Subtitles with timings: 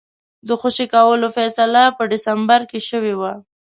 [0.47, 3.33] د خوشي کولو فیصله په ډسمبر کې شوې وه.